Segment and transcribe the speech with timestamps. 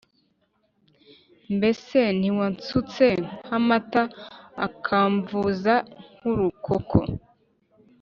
[1.55, 3.07] mbese ntiwansutse
[3.45, 4.03] nk’amata,
[4.67, 5.75] ukamvuza
[6.15, 6.99] nk’urukoko’